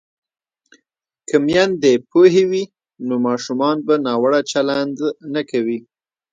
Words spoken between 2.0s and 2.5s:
پوهې